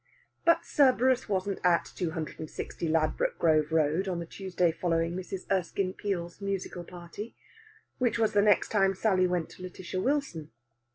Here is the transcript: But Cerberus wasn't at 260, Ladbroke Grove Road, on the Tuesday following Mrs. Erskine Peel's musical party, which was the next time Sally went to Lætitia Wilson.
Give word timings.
But 0.45 0.63
Cerberus 0.63 1.29
wasn't 1.29 1.63
at 1.63 1.85
260, 1.95 2.87
Ladbroke 2.89 3.37
Grove 3.37 3.71
Road, 3.71 4.07
on 4.07 4.17
the 4.17 4.25
Tuesday 4.25 4.71
following 4.71 5.15
Mrs. 5.15 5.45
Erskine 5.51 5.93
Peel's 5.93 6.41
musical 6.41 6.83
party, 6.83 7.35
which 7.99 8.17
was 8.17 8.33
the 8.33 8.41
next 8.41 8.69
time 8.71 8.95
Sally 8.95 9.27
went 9.27 9.51
to 9.51 9.61
Lætitia 9.61 10.01
Wilson. 10.01 10.49